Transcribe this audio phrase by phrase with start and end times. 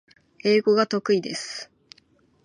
[0.43, 1.69] 英語が得意です